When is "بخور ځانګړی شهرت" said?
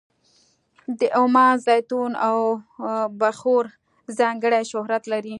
3.21-5.03